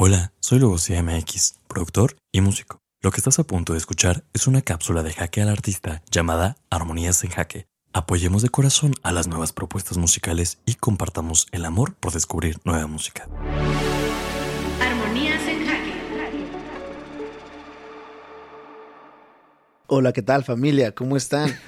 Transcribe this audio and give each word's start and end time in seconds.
Hola, 0.00 0.32
soy 0.38 0.60
Lugosia 0.60 1.02
MX, 1.02 1.56
productor 1.66 2.14
y 2.30 2.40
músico. 2.40 2.78
Lo 3.02 3.10
que 3.10 3.16
estás 3.16 3.40
a 3.40 3.42
punto 3.42 3.72
de 3.72 3.80
escuchar 3.80 4.22
es 4.32 4.46
una 4.46 4.62
cápsula 4.62 5.02
de 5.02 5.12
jaque 5.12 5.42
al 5.42 5.48
artista 5.48 6.04
llamada 6.08 6.56
Armonías 6.70 7.24
en 7.24 7.30
Jaque. 7.30 7.66
Apoyemos 7.92 8.42
de 8.42 8.48
corazón 8.48 8.94
a 9.02 9.10
las 9.10 9.26
nuevas 9.26 9.52
propuestas 9.52 9.98
musicales 9.98 10.58
y 10.66 10.74
compartamos 10.74 11.48
el 11.50 11.64
amor 11.64 11.96
por 11.96 12.12
descubrir 12.12 12.60
nueva 12.62 12.86
música. 12.86 13.26
Armonías 14.80 15.42
en 15.48 15.66
Jaque. 15.66 15.94
Hola, 19.88 20.12
¿qué 20.12 20.22
tal 20.22 20.44
familia? 20.44 20.94
¿Cómo 20.94 21.16
están? 21.16 21.58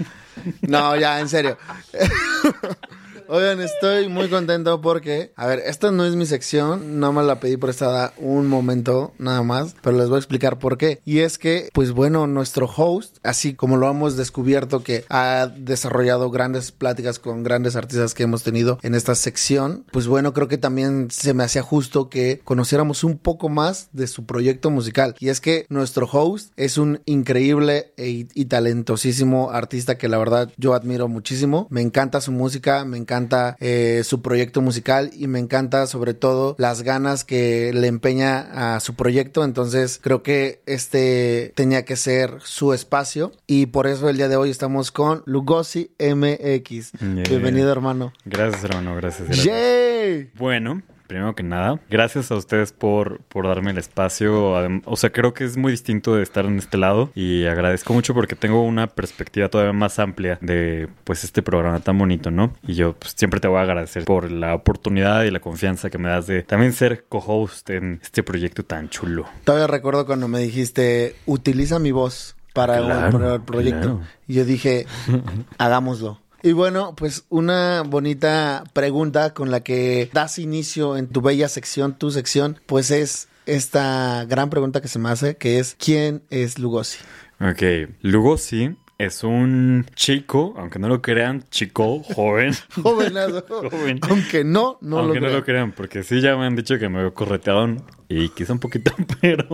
No, 0.62 0.94
ya, 0.94 1.18
en 1.18 1.28
serio. 1.28 1.58
Oigan, 3.32 3.60
estoy 3.60 4.08
muy 4.08 4.28
contento 4.28 4.80
porque, 4.80 5.30
a 5.36 5.46
ver, 5.46 5.60
esta 5.64 5.92
no 5.92 6.04
es 6.04 6.16
mi 6.16 6.26
sección, 6.26 6.98
no 6.98 7.12
me 7.12 7.22
la 7.22 7.38
pedí 7.38 7.56
prestada 7.56 8.12
un 8.16 8.48
momento 8.48 9.12
nada 9.18 9.44
más, 9.44 9.76
pero 9.82 9.96
les 9.96 10.08
voy 10.08 10.16
a 10.16 10.18
explicar 10.18 10.58
por 10.58 10.76
qué. 10.76 11.00
Y 11.04 11.20
es 11.20 11.38
que, 11.38 11.68
pues 11.72 11.92
bueno, 11.92 12.26
nuestro 12.26 12.66
host, 12.66 13.18
así 13.22 13.54
como 13.54 13.76
lo 13.76 13.88
hemos 13.88 14.16
descubierto 14.16 14.82
que 14.82 15.04
ha 15.10 15.46
desarrollado 15.46 16.32
grandes 16.32 16.72
pláticas 16.72 17.20
con 17.20 17.44
grandes 17.44 17.76
artistas 17.76 18.14
que 18.14 18.24
hemos 18.24 18.42
tenido 18.42 18.80
en 18.82 18.96
esta 18.96 19.14
sección, 19.14 19.84
pues 19.92 20.08
bueno, 20.08 20.32
creo 20.32 20.48
que 20.48 20.58
también 20.58 21.06
se 21.12 21.32
me 21.32 21.44
hacía 21.44 21.62
justo 21.62 22.08
que 22.10 22.40
conociéramos 22.42 23.04
un 23.04 23.16
poco 23.16 23.48
más 23.48 23.90
de 23.92 24.08
su 24.08 24.26
proyecto 24.26 24.70
musical. 24.70 25.14
Y 25.20 25.28
es 25.28 25.40
que 25.40 25.66
nuestro 25.68 26.08
host 26.10 26.52
es 26.56 26.78
un 26.78 27.00
increíble 27.04 27.92
e- 27.96 28.26
y 28.34 28.44
talentosísimo 28.46 29.52
artista 29.52 29.98
que 29.98 30.08
la 30.08 30.18
verdad 30.18 30.50
yo 30.56 30.74
admiro 30.74 31.06
muchísimo. 31.06 31.68
Me 31.70 31.80
encanta 31.80 32.20
su 32.20 32.32
música, 32.32 32.84
me 32.84 32.98
encanta 32.98 33.19
eh, 33.60 34.02
su 34.04 34.22
proyecto 34.22 34.60
musical 34.60 35.10
y 35.12 35.26
me 35.26 35.38
encanta 35.38 35.86
sobre 35.86 36.14
todo 36.14 36.54
las 36.58 36.82
ganas 36.82 37.24
que 37.24 37.72
le 37.74 37.86
empeña 37.86 38.74
a 38.76 38.80
su 38.80 38.94
proyecto. 38.94 39.44
Entonces 39.44 39.98
creo 40.02 40.22
que 40.22 40.62
este 40.66 41.52
tenía 41.54 41.84
que 41.84 41.96
ser 41.96 42.38
su 42.42 42.72
espacio 42.72 43.32
y 43.46 43.66
por 43.66 43.86
eso 43.86 44.08
el 44.08 44.16
día 44.16 44.28
de 44.28 44.36
hoy 44.36 44.50
estamos 44.50 44.90
con 44.90 45.22
Lugosi 45.26 45.90
MX. 45.98 46.92
Yeah. 46.92 47.24
Bienvenido 47.28 47.70
hermano. 47.70 48.12
Gracias, 48.24 48.64
hermano, 48.64 48.94
gracias. 48.96 49.28
gracias. 49.28 50.28
Bueno, 50.34 50.82
primero 51.10 51.34
que 51.34 51.42
nada, 51.42 51.80
gracias 51.90 52.30
a 52.30 52.36
ustedes 52.36 52.72
por, 52.72 53.20
por 53.24 53.46
darme 53.48 53.72
el 53.72 53.78
espacio. 53.78 54.52
O 54.84 54.96
sea, 54.96 55.10
creo 55.10 55.34
que 55.34 55.44
es 55.44 55.56
muy 55.56 55.72
distinto 55.72 56.14
de 56.14 56.22
estar 56.22 56.44
en 56.44 56.56
este 56.58 56.78
lado 56.78 57.10
y 57.16 57.46
agradezco 57.46 57.92
mucho 57.92 58.14
porque 58.14 58.36
tengo 58.36 58.62
una 58.62 58.86
perspectiva 58.86 59.48
todavía 59.48 59.72
más 59.72 59.98
amplia 59.98 60.38
de 60.40 60.88
pues 61.04 61.24
este 61.24 61.42
programa 61.42 61.80
tan 61.80 61.98
bonito, 61.98 62.30
¿no? 62.30 62.52
Y 62.66 62.74
yo 62.74 62.92
pues, 62.94 63.14
siempre 63.16 63.40
te 63.40 63.48
voy 63.48 63.58
a 63.58 63.62
agradecer 63.62 64.04
por 64.04 64.30
la 64.30 64.54
oportunidad 64.54 65.24
y 65.24 65.30
la 65.32 65.40
confianza 65.40 65.90
que 65.90 65.98
me 65.98 66.08
das 66.08 66.28
de 66.28 66.42
también 66.44 66.72
ser 66.72 67.04
co-host 67.08 67.68
en 67.70 67.98
este 68.02 68.22
proyecto 68.22 68.62
tan 68.64 68.88
chulo. 68.88 69.26
Todavía 69.44 69.66
recuerdo 69.66 70.06
cuando 70.06 70.28
me 70.28 70.38
dijiste, 70.38 71.16
utiliza 71.26 71.78
mi 71.80 71.90
voz 71.90 72.36
para, 72.54 72.78
el- 72.78 72.84
Claro, 72.84 73.18
para 73.18 73.34
el 73.34 73.40
proyecto. 73.42 73.80
claro. 73.80 74.00
Y 74.28 74.34
yo 74.34 74.44
dije, 74.44 74.86
hagámoslo. 75.58 76.20
Y 76.42 76.52
bueno, 76.52 76.94
pues 76.96 77.24
una 77.28 77.82
bonita 77.82 78.64
pregunta 78.72 79.34
con 79.34 79.50
la 79.50 79.60
que 79.60 80.08
das 80.12 80.38
inicio 80.38 80.96
en 80.96 81.08
tu 81.08 81.20
bella 81.20 81.48
sección, 81.48 81.94
tu 81.98 82.10
sección, 82.10 82.58
pues 82.66 82.90
es 82.90 83.28
esta 83.46 84.24
gran 84.26 84.48
pregunta 84.48 84.80
que 84.80 84.88
se 84.88 84.98
me 84.98 85.10
hace, 85.10 85.36
que 85.36 85.58
es, 85.58 85.76
¿quién 85.78 86.22
es 86.30 86.58
Lugosi? 86.58 86.98
Ok, 87.40 87.90
Lugosi 88.02 88.76
es 88.96 89.24
un 89.24 89.86
chico, 89.94 90.54
aunque 90.58 90.78
no 90.78 90.88
lo 90.88 91.00
crean, 91.02 91.44
chico, 91.50 92.02
joven. 92.14 92.52
Jovenazo. 92.82 93.44
Joven. 93.70 93.98
Aunque 94.02 94.44
no, 94.44 94.78
no 94.82 94.98
Aunque 94.98 95.20
lo 95.20 95.26
no 95.26 95.26
creo. 95.28 95.38
lo 95.40 95.44
crean, 95.44 95.72
porque 95.72 96.02
sí 96.02 96.20
ya 96.20 96.36
me 96.36 96.44
han 96.46 96.54
dicho 96.56 96.78
que 96.78 96.88
me 96.90 96.98
veo 97.00 97.14
correteadón 97.14 97.82
y 98.08 98.28
quizá 98.30 98.52
un 98.52 98.58
poquito, 98.60 98.92
pero... 99.20 99.46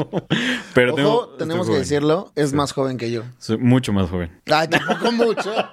pero 0.74 0.92
Ojo, 0.94 0.96
tengo- 0.96 1.28
tenemos 1.38 1.66
que 1.66 1.72
joven. 1.72 1.82
decirlo, 1.82 2.32
es 2.34 2.52
más 2.52 2.72
joven 2.72 2.96
que 2.98 3.10
yo. 3.12 3.22
Soy 3.38 3.56
mucho 3.58 3.92
más 3.92 4.10
joven. 4.10 4.30
Ay, 4.46 4.68
tampoco 4.68 5.12
mucho. 5.12 5.52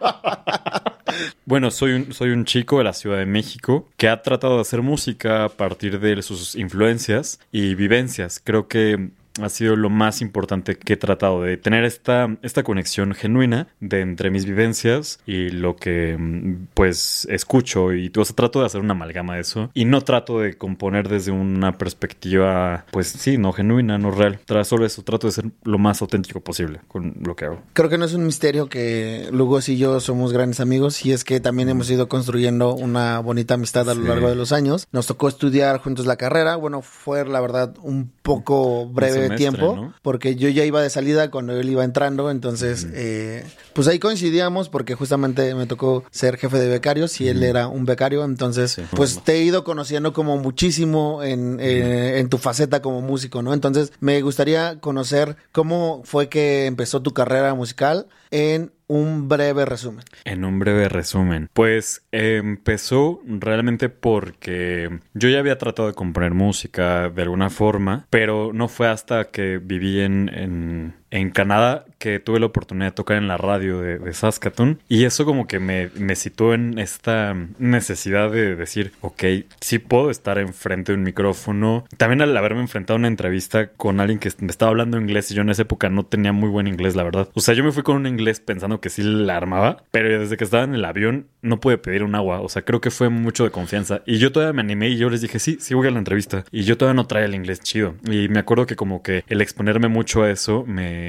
Bueno, 1.46 1.72
soy 1.72 1.94
un, 1.94 2.14
soy 2.14 2.32
un 2.32 2.46
chico 2.46 2.78
de 2.78 2.84
la 2.86 2.94
Ciudad 2.94 3.18
de 3.18 3.26
México 3.26 3.88
que 3.98 4.08
ha 4.10 4.22
tratado 4.22 4.56
de 4.56 4.62
hacer 4.62 4.82
música 4.82 5.46
a 5.46 5.50
partir 5.50 6.00
de 6.00 6.22
sus 6.22 6.56
influencias 6.56 7.40
y 7.52 7.76
vivencias. 7.76 8.42
Creo 8.44 8.68
que 8.68 9.10
ha 9.42 9.50
sido 9.50 9.76
lo 9.76 9.90
más 9.90 10.22
importante 10.22 10.76
que 10.76 10.94
he 10.94 10.98
tratado 10.98 11.42
de 11.42 11.58
tener 11.58 11.84
esta, 11.86 12.38
esta 12.42 12.64
conexión 12.64 13.14
genuina 13.14 13.68
de 13.80 14.02
entre 14.02 14.30
mis 14.30 14.46
vivencias 14.46 15.20
y 15.26 15.50
lo 15.50 15.76
que 15.76 16.16
mm, 16.18 16.68
pues 16.74 17.28
escucho 17.32 17.94
y 17.94 18.12
o 18.16 18.26
sea, 18.26 18.36
trato 18.36 18.60
de 18.60 18.66
hacer 18.68 18.82
una 18.82 18.94
amalgama 18.94 19.36
de 19.36 19.42
eso 19.42 19.72
y 19.74 19.86
no 19.86 20.02
trato 20.02 20.40
de 20.40 20.54
componer 20.56 21.10
desde 21.10 21.32
una 21.32 21.78
perspectiva 21.78 22.86
pues 22.92 23.08
sí, 23.08 23.38
no 23.38 23.54
genuina, 23.54 23.98
no 23.98 24.12
real. 24.12 24.40
Solo 24.64 24.86
eso, 24.86 25.02
trato 25.04 25.28
de 25.28 25.34
ser 25.34 25.46
lo 25.64 25.78
más 25.80 26.02
auténtico 26.02 26.40
posible 26.42 26.80
con 26.88 27.16
lo 27.22 27.36
que 27.36 27.46
hago. 27.46 27.62
Creo 27.74 27.90
que 27.90 27.98
no 27.98 28.06
es 28.06 28.14
un 28.14 28.26
misterio 28.26 28.68
que 28.70 29.28
Lugos 29.32 29.68
y 29.70 29.78
yo 29.78 30.00
somos 30.00 30.32
grandes 30.32 30.60
amigos 30.60 31.06
y 31.06 31.12
es 31.12 31.24
que 31.24 31.40
también 31.40 31.70
hemos 31.70 31.90
ido 31.90 32.08
construyendo 32.08 32.74
una 32.74 33.20
bonita 33.20 33.56
amistad 33.56 33.90
a 33.90 33.96
lo 33.96 34.04
Sí. 34.04 34.08
largo 34.08 34.30
de 34.30 34.36
los 34.36 34.52
años. 34.52 34.88
Nos 34.92 35.08
tocó 35.08 35.28
estudiar 35.28 35.80
juntos 35.80 36.06
la 36.06 36.18
carrera. 36.18 36.56
Bueno, 36.56 36.82
fue 36.82 37.26
la 37.26 37.40
verdad 37.42 37.76
un 37.82 38.12
poco 38.22 38.88
breve 38.88 39.23
semestre, 39.26 39.38
tiempo 39.38 39.76
¿no? 39.76 39.94
porque 40.02 40.36
yo 40.36 40.50
ya 40.50 40.66
iba 40.66 40.82
de 40.82 40.90
salida 40.90 41.30
cuando 41.32 41.58
él 41.58 41.70
iba 41.70 41.84
entrando. 41.84 42.30
Entonces, 42.32 42.88
eh, 42.94 43.44
pues 43.74 43.88
ahí 43.88 44.00
coincidíamos 44.00 44.70
porque 44.70 44.96
justamente 44.96 45.54
me 45.56 45.66
tocó 45.66 46.04
ser 46.12 46.38
jefe 46.38 46.58
de 46.60 46.68
becarios 46.70 47.20
y 47.22 47.28
él 47.30 47.44
era 47.44 47.68
un 47.68 47.86
becario. 47.86 48.24
Entonces, 48.24 48.72
Sí. 48.74 48.82
pues 48.96 49.24
te 49.24 49.34
he 49.34 49.44
ido 49.44 49.64
conociendo 49.64 50.14
como 50.14 50.38
muchísimo 50.38 51.24
en, 51.24 51.58
eh, 51.60 52.20
en 52.20 52.30
tu 52.30 52.38
faceta 52.38 52.82
como 52.82 53.02
músico, 53.02 53.42
¿no? 53.42 53.54
Entonces, 53.54 53.92
me 54.00 54.22
gustaría 54.22 54.80
conocer 54.80 55.36
cómo 55.52 56.02
fue 56.06 56.30
que 56.30 56.66
empezó 56.66 57.02
tu 57.02 57.14
carrera 57.14 57.54
musical 57.54 58.08
en 58.32 58.72
un 58.94 59.28
breve 59.28 59.66
resumen. 59.66 60.06
En 60.24 60.46
un 60.46 60.60
breve 60.60 60.88
resumen, 60.88 61.50
pues 61.54 62.06
empezó 62.12 63.22
realmente 63.26 63.90
porque 63.90 65.00
yo 65.16 65.30
ya 65.30 65.40
había 65.40 65.58
tratado 65.58 65.88
de 65.88 65.96
componer 65.96 66.36
música 66.36 67.10
de 67.10 67.24
alguna 67.24 67.50
forma, 67.50 68.06
pero 68.12 68.52
no 68.54 68.68
fue 68.68 68.88
hasta 68.88 69.32
que 69.32 69.58
viví 69.58 70.00
en, 70.00 70.94
en 71.14 71.30
Canadá 71.30 71.86
que 72.00 72.20
tuve 72.20 72.40
la 72.40 72.48
oportunidad 72.48 72.88
de 72.88 72.96
tocar 72.96 73.18
en 73.18 73.28
la 73.28 73.38
radio 73.38 73.80
de, 73.80 74.14
Saskatoon 74.14 74.80
y 74.90 75.06
eso 75.06 75.26
como 75.26 75.48
que 75.48 75.60
me, 75.60 75.90
me 75.96 76.16
situó 76.16 76.54
en 76.54 76.80
esta 76.80 77.36
necesidad 77.60 78.32
de 78.32 78.56
decir, 78.56 78.92
ok, 79.02 79.24
sí 79.62 79.78
puedo 79.80 80.10
estar 80.10 80.40
enfrente 80.40 80.92
de 80.92 80.98
un 80.98 81.04
micrófono. 81.04 81.86
También 81.98 82.22
al 82.22 82.36
haberme 82.36 82.62
enfrentado 82.62 82.96
a 82.96 83.00
una 83.00 83.08
entrevista 83.08 83.68
con 83.68 84.00
alguien 84.00 84.20
que 84.20 84.32
me 84.40 84.48
estaba 84.48 84.72
hablando 84.72 85.00
inglés 85.00 85.30
y 85.32 85.36
yo 85.36 85.44
en 85.44 85.52
esa 85.52 85.62
época 85.62 85.90
no 85.90 86.04
tenía 86.04 86.34
muy 86.34 86.50
buen 86.50 86.68
inglés, 86.68 86.96
la 86.96 87.04
verdad. 87.04 87.30
O 87.36 87.42
sea, 87.42 87.54
yo 87.54 87.64
me 87.64 87.72
fui 87.72 87.84
con 87.84 87.96
un 87.96 88.08
inglés 88.08 88.40
pensando 88.40 88.82
que 88.82 88.90
sí 88.90 89.04
la 89.04 89.38
armaba, 89.38 89.84
pero 89.92 90.20
desde 90.20 90.36
que 90.36 90.44
estaba 90.44 90.64
en 90.64 90.74
el 90.74 90.86
avión 90.86 91.28
no 91.42 91.60
pude 91.60 91.78
pedir 91.78 92.04
un 92.04 92.16
agua. 92.16 92.42
O 92.42 92.50
sea, 92.50 92.64
creo 92.64 92.82
que 92.82 92.90
fue 92.90 93.10
mucho 93.10 93.44
de 93.44 93.52
confianza. 93.52 94.02
Y 94.06 94.18
yo 94.18 94.32
todavía 94.32 94.54
me 94.54 94.62
animé 94.62 94.90
y 94.90 94.98
yo 94.98 95.10
les 95.10 95.22
dije, 95.22 95.38
sí, 95.38 95.58
sí 95.60 95.76
voy 95.76 95.88
a 95.88 95.92
la 95.92 96.00
entrevista. 96.00 96.44
Y 96.52 96.64
yo 96.64 96.78
todavía 96.78 96.96
no 96.96 97.06
traía 97.06 97.26
el 97.26 97.36
inglés 97.36 97.60
chido. 97.62 97.96
Y 98.10 98.30
me 98.30 98.40
acuerdo 98.40 98.66
que 98.66 98.76
como 98.76 99.04
que 99.04 99.24
el 99.28 99.42
exponerme 99.42 99.88
mucho 99.88 100.24
a 100.24 100.32
eso 100.32 100.64
me... 100.66 101.03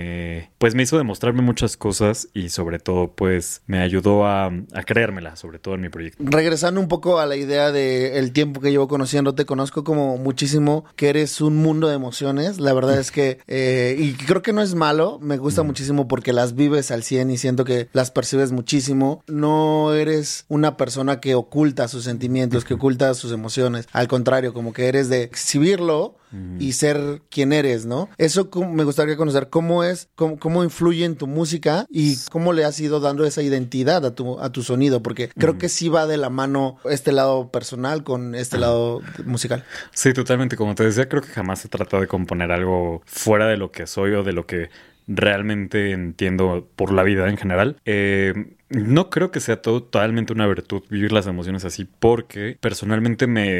Pues 0.59 0.75
me 0.75 0.82
hizo 0.82 0.99
demostrarme 0.99 1.43
muchas 1.43 1.77
cosas 1.77 2.28
y 2.32 2.49
sobre 2.49 2.78
todo 2.78 3.12
pues 3.12 3.62
me 3.66 3.81
ayudó 3.81 4.27
a, 4.27 4.47
a 4.47 4.82
creérmela, 4.84 5.37
sobre 5.37 5.59
todo 5.59 5.75
en 5.75 5.81
mi 5.81 5.88
proyecto. 5.88 6.22
Regresando 6.27 6.81
un 6.81 6.88
poco 6.88 7.19
a 7.19 7.27
la 7.27 7.37
idea 7.37 7.72
de 7.72 8.19
el 8.19 8.33
tiempo 8.33 8.60
que 8.60 8.71
llevo 8.71 8.88
conociéndote, 8.88 9.44
conozco 9.44 9.84
como 9.84 10.16
muchísimo 10.19 10.84
que 10.97 11.09
eres 11.09 11.41
un 11.41 11.56
mundo 11.56 11.88
de 11.88 11.94
emociones. 11.94 12.59
La 12.59 12.72
verdad 12.72 12.99
es 12.99 13.10
que, 13.10 13.38
eh, 13.47 13.97
y 13.99 14.12
creo 14.15 14.43
que 14.43 14.53
no 14.53 14.62
es 14.62 14.75
malo, 14.75 15.19
me 15.21 15.37
gusta 15.37 15.62
muchísimo 15.62 16.09
porque 16.09 16.33
las 16.33 16.54
vives 16.54 16.91
al 16.91 17.03
100 17.03 17.31
y 17.31 17.38
siento 17.38 17.65
que 17.65 17.88
las 17.93 18.10
percibes 18.10 18.53
muchísimo. 18.53 19.22
No 19.27 19.94
eres 19.94 20.44
una 20.49 20.77
persona 20.77 21.21
que 21.21 21.34
oculta 21.34 21.88
sus 21.88 22.04
sentimientos, 22.04 22.65
que 22.65 22.75
oculta 22.75 23.12
sus 23.15 23.33
emociones. 23.33 23.88
Al 23.93 24.09
contrario, 24.09 24.54
como 24.54 24.72
que 24.72 24.88
eres 24.88 25.09
de 25.09 25.22
exhibirlo 25.22 26.16
y 26.59 26.72
ser 26.72 27.22
quien 27.31 27.53
eres, 27.53 27.86
¿no? 27.86 28.09
Eso 28.19 28.48
me 28.71 28.84
gustaría 28.84 29.16
conocer 29.16 29.48
cómo 29.48 29.84
es, 29.84 30.09
cómo, 30.15 30.39
cómo 30.39 30.65
influye 30.65 31.04
en 31.04 31.16
tu 31.16 31.27
música 31.27 31.86
y 31.91 32.16
cómo 32.31 32.53
le 32.53 32.65
has 32.65 32.78
ido 32.81 33.01
dando 33.01 33.25
esa 33.25 33.42
identidad 33.42 34.04
a 34.04 34.15
tu, 34.15 34.41
a 34.41 34.51
tu 34.51 34.63
sonido, 34.63 35.03
porque 35.03 35.28
creo 35.28 35.59
que 35.59 35.69
sí 35.69 35.89
va 35.89 36.07
de 36.07 36.16
la 36.16 36.31
mano 36.31 36.78
este 36.84 37.13
lado 37.13 37.51
personal 37.51 38.04
con 38.04 38.34
este 38.34 38.59
lado 38.59 39.01
musical. 39.25 39.65
Sí, 39.92 40.13
totalmente. 40.13 40.57
Como 40.57 40.75
te 40.75 40.84
decía, 40.84 41.09
creo 41.09 41.22
que 41.22 41.28
jamás 41.28 41.65
he 41.65 41.69
tratado 41.69 42.01
de 42.01 42.09
componer 42.09 42.53
algo 42.53 43.03
fuera 43.07 43.47
de 43.47 43.57
lo 43.57 43.71
que 43.71 43.86
soy 43.86 44.13
o 44.13 44.22
de 44.22 44.33
lo 44.33 44.47
que 44.47 44.71
realmente 45.07 45.91
entiendo 45.91 46.69
por 46.77 46.92
la 46.92 47.03
vida 47.03 47.28
en 47.28 47.36
general. 47.36 47.77
Eh, 47.84 48.33
No 48.71 49.11
creo 49.11 49.31
que 49.31 49.41
sea 49.41 49.61
todo, 49.63 49.83
totalmente 49.83 50.33
una 50.33 50.47
virtud 50.47 50.83
vivir 50.91 51.13
las 51.13 51.27
emociones 51.27 51.65
así 51.65 51.87
porque 51.99 52.57
personalmente 52.61 53.27
me 53.27 53.51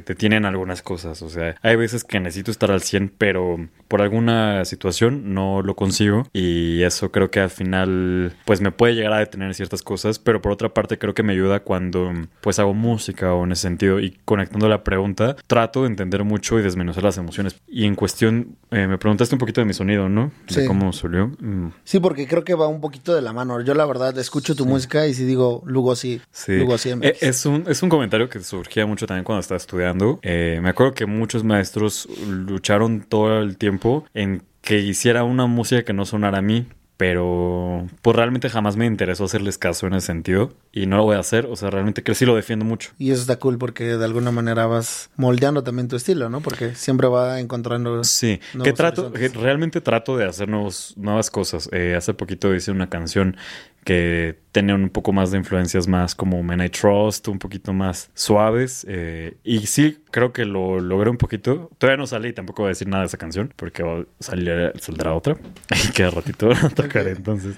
detienen 0.00 0.44
algunas 0.44 0.82
cosas. 0.82 1.20
O 1.22 1.28
sea, 1.28 1.56
hay 1.62 1.76
veces 1.76 2.04
que 2.04 2.20
necesito 2.20 2.50
estar 2.50 2.70
al 2.70 2.80
100 2.82 3.12
pero 3.18 3.68
por 3.88 4.00
alguna 4.02 4.64
situación 4.64 5.34
no 5.34 5.62
lo 5.62 5.74
consigo 5.76 6.26
y 6.32 6.82
eso 6.82 7.10
creo 7.12 7.30
que 7.30 7.40
al 7.40 7.50
final 7.50 8.34
pues 8.44 8.60
me 8.60 8.72
puede 8.72 8.94
llegar 8.94 9.12
a 9.12 9.18
detener 9.18 9.54
ciertas 9.54 9.82
cosas, 9.82 10.18
pero 10.18 10.40
por 10.40 10.52
otra 10.52 10.72
parte 10.72 10.98
creo 10.98 11.14
que 11.14 11.22
me 11.22 11.32
ayuda 11.32 11.60
cuando 11.60 12.10
pues 12.40 12.58
hago 12.58 12.72
música 12.74 13.34
o 13.34 13.44
en 13.44 13.52
ese 13.52 13.62
sentido 13.62 14.00
y 14.00 14.16
conectando 14.24 14.68
la 14.68 14.84
pregunta 14.84 15.36
trato 15.46 15.82
de 15.82 15.88
entender 15.88 16.24
mucho 16.24 16.58
y 16.58 16.62
desmenuzar 16.62 17.02
las 17.04 17.18
emociones. 17.18 17.56
Y 17.66 17.84
en 17.84 17.94
cuestión, 17.94 18.56
eh, 18.70 18.86
me 18.86 18.98
preguntaste 18.98 19.34
un 19.34 19.38
poquito 19.38 19.60
de 19.60 19.66
mi 19.66 19.74
sonido, 19.74 20.08
¿no? 20.08 20.30
De 20.48 20.62
Sí. 20.62 20.66
cómo 20.66 20.92
salió. 20.92 21.28
Mm. 21.40 21.68
Sí, 21.84 22.00
porque 22.00 22.26
creo 22.26 22.44
que 22.44 22.54
va 22.54 22.68
un 22.68 22.80
poquito 22.80 23.14
de 23.14 23.22
la 23.22 23.32
mano. 23.32 23.60
Yo 23.60 23.74
la 23.74 23.84
verdad 23.86 24.16
escucho 24.18 24.51
tu 24.54 24.66
música 24.66 25.06
y 25.06 25.14
si 25.14 25.24
digo 25.24 25.62
Lugo 25.66 25.96
sí, 25.96 26.20
Sí. 26.30 26.56
Lugo 26.58 26.78
sí 26.78 26.90
Eh, 26.90 26.96
MX. 26.96 27.22
Es 27.22 27.46
un, 27.46 27.64
es 27.68 27.82
un 27.82 27.88
comentario 27.88 28.28
que 28.28 28.40
surgía 28.40 28.86
mucho 28.86 29.06
también 29.06 29.24
cuando 29.24 29.40
estaba 29.40 29.56
estudiando. 29.56 30.18
Eh, 30.22 30.60
me 30.62 30.68
acuerdo 30.70 30.94
que 30.94 31.06
muchos 31.06 31.44
maestros 31.44 32.08
lucharon 32.28 33.02
todo 33.02 33.40
el 33.40 33.56
tiempo 33.56 34.04
en 34.14 34.42
que 34.60 34.78
hiciera 34.80 35.24
una 35.24 35.46
música 35.46 35.82
que 35.84 35.92
no 35.92 36.04
sonara 36.04 36.38
a 36.38 36.42
mí. 36.42 36.66
Pero 36.98 37.88
pues 38.00 38.14
realmente 38.14 38.48
jamás 38.48 38.76
me 38.76 38.86
interesó 38.86 39.24
hacerles 39.24 39.58
caso 39.58 39.88
en 39.88 39.94
ese 39.94 40.06
sentido. 40.06 40.52
Y 40.70 40.86
no 40.86 40.98
lo 40.98 41.02
voy 41.02 41.16
a 41.16 41.18
hacer. 41.18 41.46
O 41.46 41.56
sea, 41.56 41.68
realmente 41.68 42.04
que 42.04 42.14
sí 42.14 42.24
lo 42.24 42.36
defiendo 42.36 42.64
mucho. 42.64 42.92
Y 42.96 43.10
eso 43.10 43.22
está 43.22 43.40
cool 43.40 43.58
porque 43.58 43.96
de 43.96 44.04
alguna 44.04 44.30
manera 44.30 44.66
vas 44.66 45.10
moldeando 45.16 45.64
también 45.64 45.88
tu 45.88 45.96
estilo, 45.96 46.28
¿no? 46.28 46.42
Porque 46.42 46.76
siempre 46.76 47.08
va 47.08 47.40
encontrando... 47.40 48.04
Sí, 48.04 48.38
que 48.62 48.72
trato, 48.72 49.12
que 49.12 49.28
realmente 49.30 49.80
trato 49.80 50.16
de 50.16 50.26
hacer 50.26 50.48
nuevos- 50.48 50.94
nuevas 50.96 51.28
cosas. 51.32 51.68
Eh, 51.72 51.96
hace 51.96 52.14
poquito 52.14 52.54
hice 52.54 52.70
una 52.70 52.88
canción 52.88 53.36
que 53.84 54.38
tenía 54.52 54.74
un 54.74 54.90
poco 54.90 55.12
más 55.12 55.30
de 55.30 55.38
influencias 55.38 55.88
más 55.88 56.14
como 56.14 56.42
Men 56.42 56.62
I 56.62 56.68
Trust, 56.68 57.26
un 57.28 57.38
poquito 57.38 57.72
más 57.72 58.10
suaves. 58.14 58.86
eh, 58.88 59.36
y 59.42 59.66
sí, 59.66 59.98
creo 60.10 60.32
que 60.32 60.44
lo 60.44 60.78
logré 60.78 61.10
un 61.10 61.16
poquito. 61.16 61.70
Todavía 61.78 61.96
no 61.96 62.06
sale 62.06 62.28
y 62.28 62.32
tampoco 62.32 62.62
voy 62.62 62.68
a 62.68 62.70
decir 62.70 62.86
nada 62.86 63.02
de 63.02 63.06
esa 63.06 63.16
canción 63.16 63.52
porque 63.56 64.06
saldrá, 64.20 65.14
otra. 65.14 65.36
Y 65.88 65.90
queda 65.92 66.10
ratito 66.10 66.50
la 66.50 66.68
tocaré. 66.74 67.12
Entonces, 67.12 67.56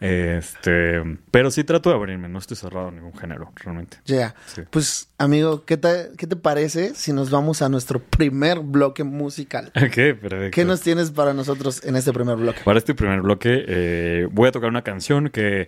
este, 0.00 1.02
pero 1.30 1.50
sí 1.50 1.64
trato 1.64 1.88
de 1.88 1.96
abrirme. 1.96 2.28
No 2.28 2.38
estoy 2.38 2.56
cerrado 2.58 2.88
a 2.88 2.90
ningún 2.92 3.16
género, 3.16 3.50
realmente. 3.56 3.96
Ya. 4.04 4.34
Sí. 4.46 4.62
Pues, 4.70 5.08
amigo, 5.16 5.64
¿qué 5.64 5.78
te, 5.78 6.10
¿qué 6.18 6.26
te 6.26 6.36
parece 6.36 6.94
si 6.94 7.12
nos 7.14 7.30
vamos 7.30 7.62
a 7.62 7.70
nuestro 7.70 8.00
primer 8.00 8.60
bloque 8.60 9.02
musical? 9.02 9.72
Ok, 9.74 10.20
perfecto. 10.20 10.50
¿Qué 10.52 10.64
nos 10.66 10.82
tienes 10.82 11.10
para 11.10 11.32
nosotros 11.32 11.82
en 11.84 11.96
este 11.96 12.12
primer 12.12 12.36
bloque? 12.36 12.60
Para 12.64 12.78
este 12.78 12.94
primer 12.94 13.22
bloque 13.22 13.64
eh, 13.66 14.28
voy 14.30 14.48
a 14.48 14.52
tocar 14.52 14.68
una 14.68 14.82
canción 14.82 15.30
que, 15.30 15.63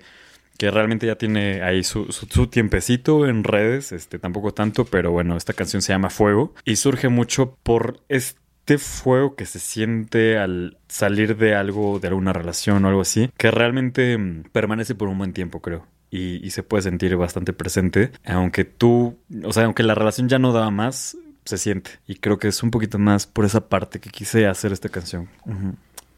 que 0.58 0.70
realmente 0.70 1.06
ya 1.06 1.17
tiene 1.17 1.62
ahí 1.62 1.85
su, 1.85 2.12
su, 2.12 2.26
su 2.26 2.47
tiempecito 2.49 3.26
en 3.26 3.44
redes, 3.44 3.93
este, 3.93 4.19
tampoco 4.19 4.53
tanto, 4.53 4.85
pero 4.85 5.12
bueno, 5.12 5.37
esta 5.37 5.53
canción 5.53 5.82
se 5.82 5.93
llama 5.93 6.11
Fuego 6.11 6.55
y 6.64 6.76
surge 6.76 7.08
mucho 7.08 7.56
por 7.62 8.00
este 8.08 8.79
fuego 8.79 9.37
que 9.37 9.47
se 9.47 9.58
siente 9.58 10.38
al 10.38 10.79
salir 10.88 11.37
de 11.37 11.55
algo, 11.55 11.99
de 12.00 12.08
alguna 12.08 12.32
relación 12.32 12.85
o 12.85 12.88
algo 12.88 13.03
así, 13.03 13.31
que 13.37 13.50
realmente 13.50 14.17
mm, 14.17 14.44
permanece 14.53 14.94
por 14.94 15.08
un 15.08 15.19
buen 15.19 15.32
tiempo, 15.32 15.61
creo. 15.61 15.87
Y, 16.11 16.44
y 16.47 16.50
se 16.50 16.62
puede 16.62 16.82
sentir 16.82 17.17
bastante 17.17 17.53
presente, 17.53 18.12
aunque 18.25 18.64
tú, 18.64 19.19
o 19.44 19.53
sea, 19.53 19.64
aunque 19.64 19.82
la 19.82 19.94
relación 19.94 20.29
ya 20.29 20.38
no 20.38 20.53
daba 20.53 20.70
más, 20.70 21.17
se 21.44 21.58
siente. 21.58 21.93
Y 22.06 22.17
creo 22.17 22.38
que 22.38 22.49
es 22.49 22.62
un 22.62 22.70
poquito 22.70 22.99
más 22.99 23.26
por 23.26 23.44
esa 23.44 23.69
parte 23.69 24.00
que 24.00 24.11
quise 24.11 24.47
hacer 24.47 24.73
esta 24.73 24.88
canción. 24.88 25.29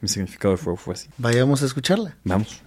Mi 0.00 0.08
significado 0.08 0.52
de 0.52 0.58
fuego 0.58 0.76
fue 0.76 0.94
así. 0.94 1.08
Vayamos 1.18 1.62
a 1.62 1.66
escucharla. 1.66 2.16
Vamos. 2.24 2.62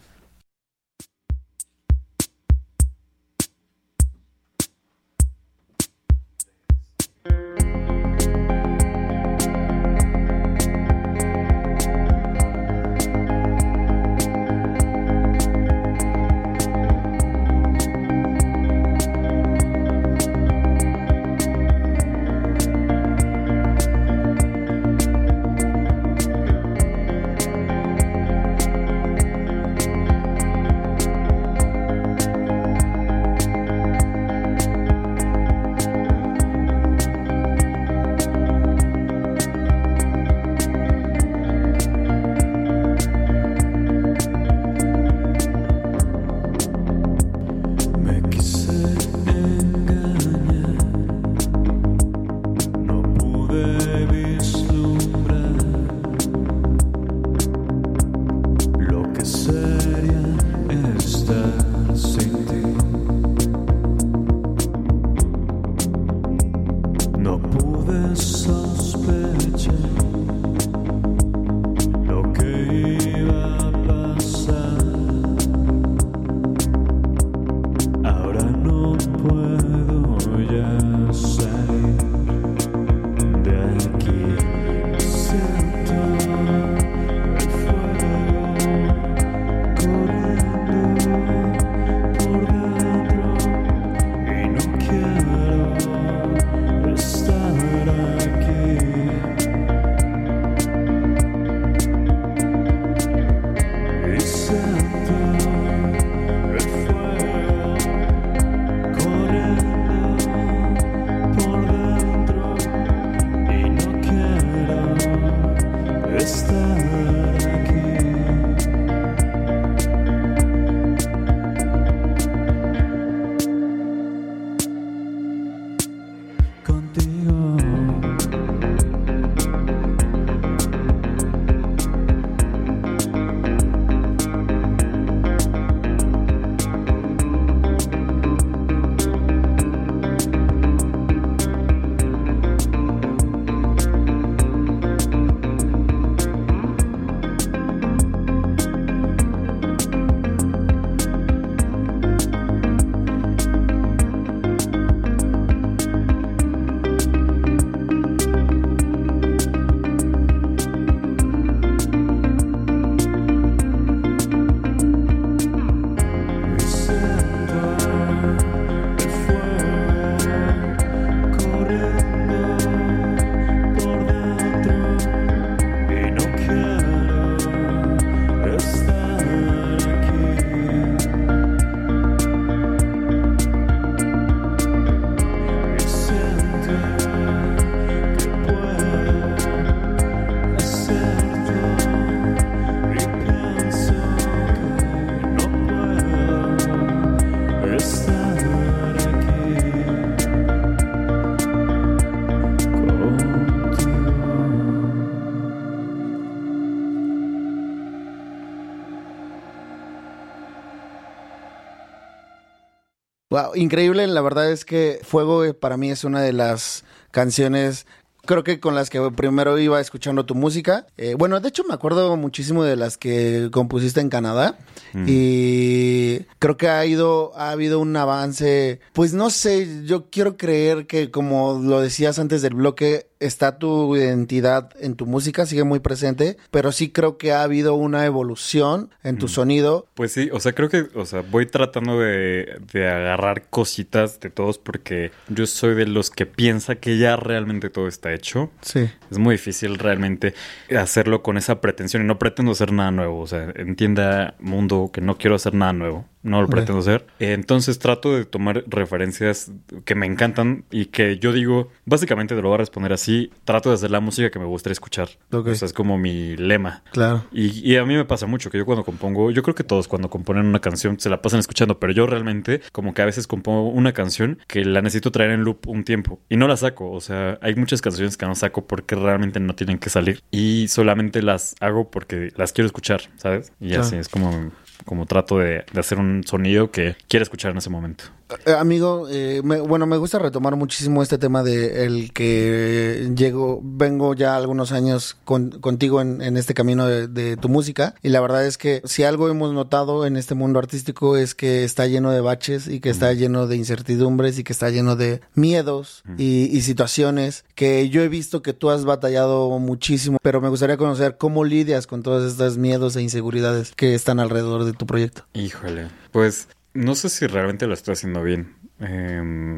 Wow, 213.32 213.56
increíble. 213.56 214.06
La 214.06 214.22
verdad 214.22 214.52
es 214.52 214.64
que 214.66 215.00
Fuego 215.04 215.44
eh, 215.44 215.56
para 215.56 215.78
mí 215.78 215.90
es 215.90 216.04
una 216.04 216.22
de 216.22 216.34
las 216.34 216.84
canciones 217.10 217.88
creo 218.24 218.44
que 218.44 218.60
con 218.60 218.76
las 218.76 218.90
que 218.92 219.02
primero 219.16 219.58
iba 219.58 219.82
escuchando 219.82 220.26
tu 220.26 220.36
música. 220.36 220.86
Eh, 220.98 221.16
bueno, 221.18 221.40
de 221.40 221.50
hecho 221.50 221.64
me 221.68 221.74
acuerdo 221.74 222.16
muchísimo 222.18 222.64
de 222.64 222.76
las 222.76 222.98
que 222.98 223.50
compusiste 223.52 224.00
en 224.00 224.10
Canadá 224.10 224.58
Mm. 224.94 225.06
y 225.08 226.20
creo 226.40 226.58
que 226.58 226.68
ha 226.68 226.86
ido, 226.86 227.32
ha 227.36 227.52
habido 227.52 227.80
un 227.80 227.96
avance, 227.96 228.82
pues 228.94 229.14
no 229.14 229.30
sé, 229.30 229.86
yo 229.86 230.10
quiero 230.10 230.36
creer 230.38 230.86
que 230.86 231.10
como 231.12 231.60
lo 231.64 231.80
decías 231.82 232.20
antes 232.20 232.42
del 232.42 232.56
bloque, 232.56 233.08
está 233.22 233.58
tu 233.58 233.96
identidad 233.96 234.70
en 234.80 234.96
tu 234.96 235.06
música, 235.06 235.46
sigue 235.46 235.64
muy 235.64 235.80
presente, 235.80 236.38
pero 236.52 236.72
sí 236.72 236.90
creo 236.92 237.18
que 237.18 237.32
ha 237.32 237.44
habido 237.44 237.76
una 237.76 238.06
evolución 238.06 238.90
en 239.04 239.18
tu 239.18 239.28
Mm. 239.28 239.30
sonido. 239.30 239.88
Pues 239.94 240.12
sí, 240.12 240.30
o 240.34 240.40
sea, 240.40 240.52
creo 240.54 240.68
que, 240.70 240.88
o 240.96 241.06
sea, 241.06 241.22
voy 241.22 241.46
tratando 241.46 242.00
de, 242.00 242.60
de 242.74 242.88
agarrar 242.90 243.44
cositas 243.50 244.20
de 244.20 244.30
todos 244.30 244.58
porque 244.58 245.12
yo 245.30 245.46
soy 245.48 245.76
de 245.76 245.86
los 245.88 246.10
que 246.10 246.26
piensa 246.26 246.76
que 246.76 246.98
ya 246.98 247.16
realmente 247.16 247.70
todo 247.70 247.88
está 247.88 248.14
hecho. 248.14 248.52
Sí. 248.62 248.90
Es 249.10 249.18
muy 249.18 249.36
difícil 249.36 249.78
realmente 249.78 250.34
hacerlo 250.78 251.22
con 251.24 251.38
esa 251.38 251.62
pretensión 251.62 252.04
y 252.04 252.06
no 252.06 252.20
pretendo 252.20 252.52
hacer 252.52 252.72
nada 252.72 252.92
nuevo. 252.92 253.20
O 253.22 253.28
sea, 253.28 253.52
entienda 253.56 254.36
mundo 254.40 254.90
que 254.94 255.02
no 255.02 255.18
quiero 255.18 255.36
hacer 255.36 255.54
nada 255.54 255.74
nuevo. 255.74 256.06
No 256.24 256.42
lo 256.42 256.48
pretendo 256.48 256.80
hacer. 256.80 257.08
Entonces 257.20 257.80
trato 257.80 258.16
de 258.16 258.26
tomar 258.26 258.64
referencias 258.68 259.52
que 259.86 259.96
me 259.96 260.06
encantan 260.06 260.66
y 260.72 260.86
que 260.86 261.18
yo 261.18 261.34
digo, 261.34 261.70
básicamente 261.86 262.36
te 262.36 262.42
lo 262.42 262.50
voy 262.50 262.56
a 262.56 262.58
responder 262.60 262.94
así. 262.94 263.32
Trato 263.46 263.70
de 263.70 263.76
hacer 263.76 263.92
la 263.92 264.00
música 264.00 264.30
que 264.30 264.38
me 264.40 264.46
gustaría 264.46 264.74
escuchar. 264.74 265.10
Ok. 265.32 265.48
O 265.48 265.56
sea, 265.56 265.66
es 265.66 265.74
como 265.74 265.98
mi 265.98 266.36
lema. 266.38 266.84
Claro. 266.92 267.26
Y, 267.32 267.48
y 267.68 267.78
a 267.78 267.86
mí 267.86 267.96
me 267.96 268.06
pasa 268.06 268.28
mucho 268.28 268.50
que 268.52 268.58
yo 268.58 268.66
cuando 268.66 268.84
compongo, 268.84 269.32
yo 269.32 269.42
creo 269.44 269.56
que 269.56 269.64
todos 269.64 269.88
cuando 269.88 270.10
componen 270.10 270.46
una 270.46 270.60
canción 270.60 271.00
se 271.00 271.10
la 271.10 271.22
pasan 271.22 271.40
escuchando, 271.40 271.80
pero 271.80 271.94
yo 271.94 272.06
realmente 272.08 272.62
como 272.72 272.94
que 272.94 273.02
a 273.02 273.06
veces 273.06 273.26
compongo 273.28 273.70
una 273.70 273.94
canción 273.94 274.38
que 274.48 274.64
la 274.66 274.82
necesito 274.82 275.12
traer 275.12 275.32
en 275.32 275.44
loop 275.44 275.68
un 275.68 275.84
tiempo 275.84 276.20
y 276.30 276.38
no 276.38 276.48
la 276.48 276.58
saco. 276.58 276.92
O 276.92 277.02
sea, 277.02 277.40
hay 277.42 277.56
muchas 277.56 277.82
canciones 277.82 278.18
que 278.18 278.26
no 278.26 278.36
saco 278.36 278.66
porque 278.68 278.96
realmente 278.96 279.40
no 279.40 279.56
tienen 279.56 279.80
que 279.80 279.90
salir 279.90 280.22
y 280.32 280.68
solamente 280.68 281.22
las 281.22 281.56
hago 281.60 281.90
porque 281.90 282.32
las 282.36 282.54
quiero 282.54 282.68
escuchar, 282.68 283.02
¿sabes? 283.18 283.52
Y 283.60 283.70
Claro. 283.70 283.84
así 283.84 283.96
es 283.96 284.08
como, 284.10 284.52
como 284.86 285.06
trato 285.06 285.40
de, 285.40 285.66
de 285.72 285.80
hacer 285.80 286.00
un 286.00 286.24
sonido 286.26 286.72
que 286.72 286.96
quiero 287.08 287.24
escuchar 287.24 287.52
en 287.52 287.58
ese 287.58 287.70
momento. 287.70 288.06
Eh, 288.46 288.54
amigo, 288.54 289.08
eh, 289.10 289.42
me- 289.44 289.60
bueno, 289.62 289.86
me 289.88 289.98
gusta 289.98 290.20
retomar 290.20 290.56
muchísimo 290.56 291.02
este 291.04 291.18
tema 291.18 291.44
de 291.44 291.86
el 291.86 292.12
que 292.14 293.12
llego, 293.16 293.60
vengo 293.64 294.14
ya 294.14 294.36
algunos 294.36 294.72
años 294.72 295.18
con- 295.26 295.52
contigo 295.62 296.02
en, 296.02 296.22
en 296.22 296.38
este 296.38 296.54
camino 296.54 296.86
de, 296.88 297.08
de 297.08 297.38
tu 297.38 297.50
música. 297.50 297.96
Y 298.02 298.10
la 298.10 298.22
verdad 298.22 298.46
es 298.46 298.58
que 298.58 298.82
si 298.86 299.04
algo 299.04 299.30
hemos 299.30 299.54
notado 299.54 300.06
en 300.06 300.18
este 300.18 300.36
mundo 300.36 300.60
artístico 300.60 301.18
es 301.18 301.36
que 301.36 301.64
está 301.64 301.88
lleno 301.88 302.12
de 302.12 302.22
baches 302.22 302.68
y 302.68 302.80
que 302.80 302.90
está 302.90 303.14
lleno 303.14 303.48
de 303.48 303.58
incertidumbres 303.58 304.38
y 304.40 304.44
que 304.44 304.54
está 304.54 304.70
lleno 304.70 304.96
de 304.96 305.22
miedos 305.36 306.04
y, 306.18 306.46
y 306.56 306.62
situaciones 306.62 307.46
que 307.56 307.90
yo 307.90 308.02
he 308.02 308.08
visto 308.10 308.42
que 308.42 308.54
tú 308.54 308.70
has 308.70 308.86
batallado 308.86 309.50
muchísimo, 309.60 310.18
pero 310.22 310.42
me 310.42 310.50
gustaría 310.50 310.78
conocer 310.78 311.18
cómo 311.18 311.44
lidias 311.44 311.88
con 311.88 312.04
todos 312.04 312.32
estos 312.32 312.58
miedos 312.58 312.96
e 312.96 313.02
inseguridades 313.02 313.74
que 313.76 313.94
están 313.94 314.20
alrededor 314.20 314.64
de 314.66 314.74
tu 314.74 314.86
proyecto. 314.86 315.24
Híjole, 315.34 315.88
pues 316.12 316.48
no 316.74 316.96
sé 316.96 317.10
si 317.10 317.28
realmente 317.28 317.68
lo 317.68 317.74
estoy 317.74 317.94
haciendo 317.94 318.24
bien. 318.24 318.56
Em, 318.80 319.58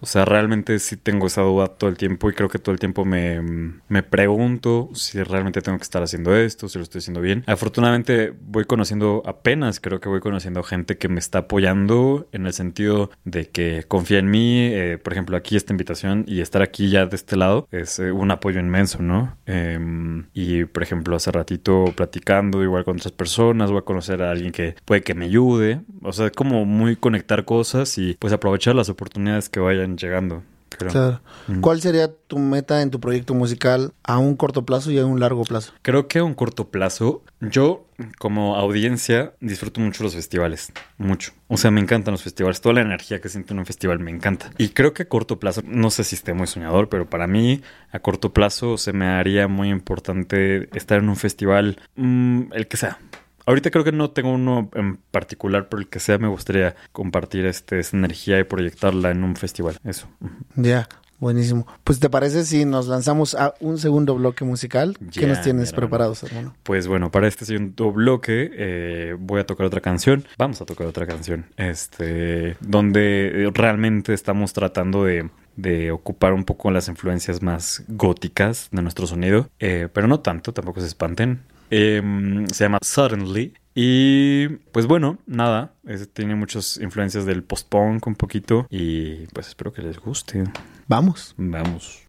o 0.00 0.06
sea, 0.06 0.24
realmente 0.24 0.78
sí 0.78 0.96
tengo 0.96 1.26
esa 1.26 1.42
duda 1.42 1.68
todo 1.68 1.90
el 1.90 1.96
tiempo 1.96 2.30
y 2.30 2.32
creo 2.32 2.48
que 2.48 2.58
todo 2.58 2.72
el 2.72 2.78
tiempo 2.78 3.04
me, 3.04 3.40
me 3.88 4.02
pregunto 4.02 4.90
si 4.94 5.22
realmente 5.22 5.60
tengo 5.62 5.78
que 5.78 5.84
estar 5.84 6.02
haciendo 6.02 6.34
esto, 6.34 6.68
si 6.68 6.78
lo 6.78 6.84
estoy 6.84 7.00
haciendo 7.00 7.20
bien. 7.20 7.44
Afortunadamente 7.46 8.32
voy 8.40 8.64
conociendo, 8.64 9.22
apenas 9.26 9.80
creo 9.80 10.00
que 10.00 10.08
voy 10.08 10.20
conociendo 10.20 10.62
gente 10.62 10.98
que 10.98 11.08
me 11.08 11.18
está 11.18 11.40
apoyando 11.40 12.28
en 12.32 12.46
el 12.46 12.52
sentido 12.52 13.10
de 13.24 13.48
que 13.48 13.84
confía 13.88 14.18
en 14.18 14.30
mí. 14.30 14.60
Eh, 14.60 14.98
por 14.98 15.12
ejemplo, 15.12 15.36
aquí 15.36 15.56
esta 15.56 15.72
invitación 15.72 16.24
y 16.26 16.40
estar 16.40 16.62
aquí 16.62 16.90
ya 16.90 17.06
de 17.06 17.16
este 17.16 17.36
lado 17.36 17.68
es 17.70 17.98
eh, 17.98 18.12
un 18.12 18.30
apoyo 18.30 18.60
inmenso, 18.60 19.02
¿no? 19.02 19.36
Em, 19.46 20.26
y 20.32 20.64
por 20.64 20.82
ejemplo, 20.82 21.16
hace 21.16 21.30
ratito 21.30 21.84
platicando 21.94 22.62
igual 22.62 22.84
con 22.84 22.96
otras 22.96 23.12
personas, 23.12 23.70
voy 23.70 23.80
a 23.80 23.82
conocer 23.82 24.22
a 24.22 24.30
alguien 24.30 24.52
que 24.52 24.76
puede 24.84 25.02
que 25.02 25.14
me 25.14 25.26
ayude. 25.26 25.80
O 26.02 26.12
sea, 26.12 26.30
como 26.30 26.64
muy 26.64 26.96
conectar 26.96 27.44
cosas 27.44 27.98
y 27.98 28.16
pues 28.18 28.32
aprovechar 28.32 28.74
las 28.74 28.88
oportunidades 28.88 29.48
que 29.48 29.60
vayan 29.60 29.89
llegando. 29.96 30.42
Creo. 30.70 30.92
Claro. 30.92 31.20
¿Cuál 31.60 31.80
sería 31.80 32.12
tu 32.14 32.38
meta 32.38 32.80
en 32.80 32.90
tu 32.90 33.00
proyecto 33.00 33.34
musical 33.34 33.92
a 34.04 34.18
un 34.18 34.36
corto 34.36 34.64
plazo 34.64 34.90
y 34.90 34.98
a 34.98 35.04
un 35.04 35.18
largo 35.18 35.42
plazo? 35.42 35.72
Creo 35.82 36.06
que 36.06 36.20
a 36.20 36.24
un 36.24 36.34
corto 36.34 36.70
plazo, 36.70 37.24
yo 37.40 37.86
como 38.18 38.56
audiencia 38.56 39.34
disfruto 39.40 39.80
mucho 39.80 40.04
los 40.04 40.14
festivales, 40.14 40.72
mucho. 40.96 41.32
O 41.48 41.56
sea, 41.56 41.70
me 41.70 41.80
encantan 41.80 42.12
los 42.12 42.22
festivales, 42.22 42.60
toda 42.60 42.76
la 42.76 42.82
energía 42.82 43.20
que 43.20 43.28
siento 43.28 43.52
en 43.52 43.58
un 43.58 43.66
festival 43.66 43.98
me 43.98 44.10
encanta. 44.10 44.52
Y 44.58 44.68
creo 44.68 44.94
que 44.94 45.02
a 45.02 45.08
corto 45.08 45.40
plazo, 45.40 45.60
no 45.64 45.90
sé 45.90 46.04
si 46.04 46.14
esté 46.14 46.32
muy 46.34 46.46
soñador, 46.46 46.88
pero 46.88 47.10
para 47.10 47.26
mí 47.26 47.62
a 47.90 47.98
corto 47.98 48.32
plazo 48.32 48.78
se 48.78 48.92
me 48.92 49.06
haría 49.06 49.48
muy 49.48 49.70
importante 49.70 50.68
estar 50.76 51.00
en 51.00 51.08
un 51.08 51.16
festival, 51.16 51.80
mm, 51.96 52.52
el 52.52 52.68
que 52.68 52.76
sea. 52.76 52.98
Ahorita 53.46 53.70
creo 53.70 53.84
que 53.84 53.92
no 53.92 54.10
tengo 54.10 54.32
uno 54.32 54.70
en 54.74 54.96
particular, 55.10 55.68
pero 55.68 55.80
el 55.80 55.88
que 55.88 56.00
sea 56.00 56.18
me 56.18 56.28
gustaría 56.28 56.76
compartir 56.92 57.46
este, 57.46 57.78
esa 57.80 57.96
energía 57.96 58.38
y 58.38 58.44
proyectarla 58.44 59.10
en 59.10 59.24
un 59.24 59.36
festival. 59.36 59.78
Eso. 59.84 60.08
Ya, 60.56 60.88
buenísimo. 61.18 61.66
Pues 61.84 61.98
¿te 62.00 62.08
parece 62.10 62.44
si 62.44 62.64
nos 62.64 62.86
lanzamos 62.86 63.34
a 63.34 63.54
un 63.60 63.78
segundo 63.78 64.14
bloque 64.14 64.44
musical? 64.44 64.96
¿Qué 65.12 65.22
Ya, 65.22 65.26
nos 65.28 65.42
tienes 65.42 65.72
preparados, 65.72 66.22
hermano? 66.22 66.54
Pues 66.62 66.86
bueno, 66.86 67.10
para 67.10 67.26
este 67.28 67.44
segundo 67.44 67.92
bloque 67.92 68.50
eh, 68.52 69.16
voy 69.18 69.40
a 69.40 69.46
tocar 69.46 69.66
otra 69.66 69.80
canción. 69.80 70.24
Vamos 70.38 70.60
a 70.60 70.66
tocar 70.66 70.86
otra 70.86 71.06
canción. 71.06 71.46
Este, 71.56 72.56
donde 72.60 73.50
realmente 73.54 74.12
estamos 74.14 74.52
tratando 74.52 75.04
de, 75.04 75.30
de 75.56 75.90
ocupar 75.90 76.32
un 76.32 76.44
poco 76.44 76.70
las 76.70 76.88
influencias 76.88 77.42
más 77.42 77.82
góticas 77.88 78.68
de 78.72 78.82
nuestro 78.82 79.06
sonido. 79.06 79.48
eh, 79.58 79.88
pero 79.92 80.06
no 80.06 80.20
tanto, 80.20 80.52
tampoco 80.52 80.80
se 80.80 80.86
espanten. 80.86 81.40
Em, 81.70 82.46
se 82.48 82.64
llama 82.64 82.78
Suddenly. 82.82 83.54
Y 83.74 84.48
pues 84.72 84.86
bueno, 84.86 85.18
nada, 85.26 85.74
es- 85.86 86.12
tiene 86.12 86.34
muchas 86.34 86.78
influencias 86.78 87.24
del 87.24 87.42
post-punk 87.44 88.06
un 88.06 88.16
poquito. 88.16 88.66
Y 88.68 89.26
pues 89.28 89.48
espero 89.48 89.72
que 89.72 89.82
les 89.82 89.98
guste. 89.98 90.44
Vamos. 90.88 91.34
Vamos. 91.38 92.02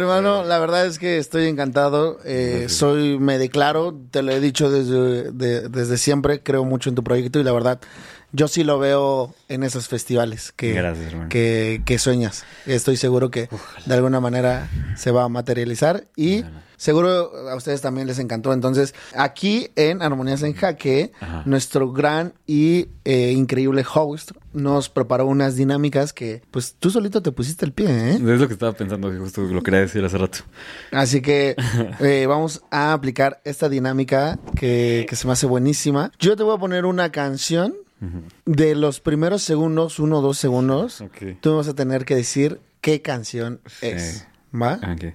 Hermano, 0.00 0.44
la 0.44 0.58
verdad 0.58 0.86
es 0.86 0.98
que 0.98 1.18
estoy 1.18 1.46
encantado. 1.46 2.18
Eh, 2.24 2.66
soy, 2.68 3.18
me 3.18 3.38
declaro, 3.38 3.94
te 4.10 4.22
lo 4.22 4.32
he 4.32 4.40
dicho 4.40 4.70
desde, 4.70 5.30
de- 5.32 5.68
desde 5.68 5.96
siempre, 5.98 6.42
creo 6.42 6.64
mucho 6.64 6.88
en 6.88 6.94
tu 6.96 7.04
proyecto 7.04 7.38
y 7.38 7.44
la 7.44 7.52
verdad, 7.52 7.80
yo 8.32 8.46
sí 8.48 8.62
lo 8.64 8.78
veo 8.78 9.34
en 9.48 9.62
esos 9.64 9.88
festivales 9.88 10.52
que, 10.54 10.72
Gracias, 10.72 11.12
que, 11.28 11.82
que 11.84 11.98
sueñas. 11.98 12.44
Estoy 12.66 12.96
seguro 12.96 13.30
que 13.30 13.48
de 13.86 13.94
alguna 13.94 14.20
manera 14.20 14.68
se 14.96 15.10
va 15.10 15.24
a 15.24 15.28
materializar 15.28 16.04
y 16.16 16.44
seguro 16.76 17.32
a 17.50 17.56
ustedes 17.56 17.80
también 17.80 18.06
les 18.06 18.18
encantó. 18.18 18.52
Entonces, 18.52 18.94
aquí 19.16 19.70
en 19.76 20.00
Armonías 20.02 20.42
en 20.42 20.54
Jaque, 20.54 21.12
Ajá. 21.20 21.42
nuestro 21.44 21.92
gran 21.92 22.32
y 22.46 22.86
eh, 23.04 23.32
increíble 23.32 23.84
host 23.94 24.30
nos 24.52 24.88
preparó 24.88 25.26
unas 25.26 25.56
dinámicas 25.56 26.12
que, 26.12 26.42
pues, 26.50 26.74
tú 26.78 26.90
solito 26.90 27.22
te 27.22 27.32
pusiste 27.32 27.64
el 27.64 27.72
pie, 27.72 27.86
¿eh? 27.88 28.14
Es 28.14 28.20
lo 28.20 28.46
que 28.46 28.54
estaba 28.54 28.72
pensando, 28.72 29.10
que 29.10 29.18
justo 29.18 29.42
lo 29.42 29.62
quería 29.62 29.80
decir 29.80 30.04
hace 30.04 30.18
rato. 30.18 30.38
Así 30.90 31.20
que 31.20 31.56
eh, 32.00 32.26
vamos 32.26 32.62
a 32.70 32.92
aplicar 32.92 33.40
esta 33.44 33.68
dinámica 33.68 34.38
que, 34.56 35.06
que 35.08 35.16
se 35.16 35.26
me 35.26 35.32
hace 35.32 35.46
buenísima. 35.46 36.10
Yo 36.18 36.36
te 36.36 36.42
voy 36.42 36.54
a 36.54 36.58
poner 36.58 36.84
una 36.84 37.12
canción 37.12 37.74
de 38.46 38.74
los 38.74 39.00
primeros 39.00 39.42
segundos, 39.42 39.98
uno 39.98 40.18
o 40.18 40.22
dos 40.22 40.38
segundos. 40.38 41.00
Ok. 41.02 41.38
Tú 41.40 41.56
vas 41.56 41.68
a 41.68 41.74
tener 41.74 42.04
que 42.04 42.14
decir 42.14 42.60
qué 42.80 43.02
canción 43.02 43.60
es. 43.82 44.26
¿Va? 44.54 44.76
Ok. 44.76 45.14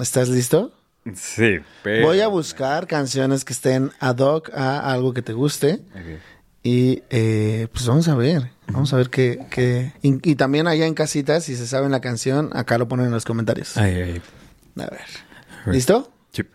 ¿Estás 0.00 0.28
listo? 0.28 0.72
Sí, 1.14 1.58
pero... 1.82 2.06
Voy 2.06 2.20
a 2.20 2.28
buscar 2.28 2.86
canciones 2.86 3.44
que 3.44 3.52
estén 3.52 3.92
ad 4.00 4.18
hoc 4.18 4.50
a 4.54 4.90
algo 4.90 5.12
que 5.12 5.20
te 5.20 5.34
guste. 5.34 5.82
Ok. 5.94 6.20
Y 6.64 7.02
eh, 7.10 7.68
pues 7.72 7.86
vamos 7.86 8.08
a 8.08 8.14
ver. 8.16 8.50
Vamos 8.68 8.92
a 8.92 8.96
ver 8.96 9.10
qué. 9.10 9.38
qué- 9.50 9.92
Y, 10.02 10.30
y 10.30 10.34
también 10.34 10.66
allá 10.66 10.86
en 10.86 10.94
casita, 10.94 11.40
si 11.40 11.54
se 11.56 11.66
saben 11.66 11.90
la 11.92 12.00
canción, 12.00 12.50
acá 12.54 12.78
lo 12.78 12.88
ponen 12.88 13.06
en 13.06 13.12
los 13.12 13.24
comentarios. 13.26 13.76
Ay, 13.76 13.94
ay. 13.94 14.22
A 14.76 14.86
ver. 14.90 15.00
¿Listo? 15.66 16.10
Chip. 16.32 16.48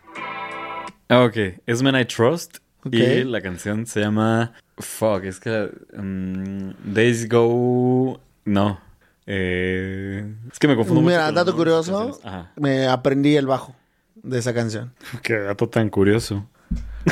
Ah, 1.10 1.22
ok. 1.24 1.38
Es 1.68 1.82
Man 1.84 1.96
I 2.00 2.06
Trust. 2.06 2.58
Ok. 2.84 2.94
Y 2.94 3.24
la 3.24 3.40
canción 3.42 3.86
se 3.86 4.00
llama. 4.02 4.54
Fuck, 4.80 5.26
es 5.26 5.40
que. 5.40 5.70
um, 5.98 6.74
Days 6.92 7.30
Go. 7.30 8.20
No. 8.46 8.82
Eh, 9.28 10.26
es 10.52 10.58
que 10.58 10.68
me 10.68 10.76
confundo. 10.76 11.02
Mira, 11.04 11.32
dato 11.32 11.56
curioso, 11.56 12.20
me 12.56 12.88
aprendí 12.88 13.36
el 13.36 13.46
bajo 13.46 13.76
de 14.16 14.40
esa 14.40 14.56
canción. 14.56 14.92
Qué 15.22 15.36
dato 15.38 15.70
tan 15.70 15.90
curioso. 15.90 16.48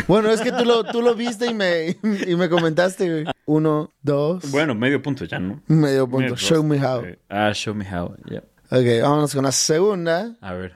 Bueno, 0.07 0.29
es 0.29 0.41
que 0.41 0.51
tú 0.51 0.65
lo, 0.65 0.83
tú 0.83 1.01
lo 1.01 1.15
viste 1.15 1.47
y 1.47 1.53
me, 1.53 1.97
y 2.27 2.35
me 2.35 2.49
comentaste, 2.49 3.09
güey. 3.09 3.25
Uno, 3.45 3.93
dos, 4.01 4.51
Bueno, 4.51 4.75
medio 4.75 5.01
punto 5.01 5.25
ya, 5.25 5.39
¿no? 5.39 5.61
medio 5.67 6.05
punto. 6.07 6.19
Medio 6.19 6.35
Show 6.35 6.63
me 6.63 6.77
how. 6.77 7.03
Ah, 7.29 7.51
show 7.53 7.73
me 7.73 7.85
how. 7.85 8.15
Yeah. 8.29 8.43
Ok, 8.69 9.01
vámonos 9.01 9.33
con 9.33 9.43
la 9.45 9.51
segunda. 9.51 10.35
A 10.41 10.53
ver. 10.53 10.73